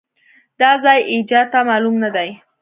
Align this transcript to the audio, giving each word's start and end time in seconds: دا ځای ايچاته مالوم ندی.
دا 0.59 0.71
ځای 0.83 0.99
ايچاته 1.11 1.59
مالوم 1.67 1.95
ندی. 2.03 2.29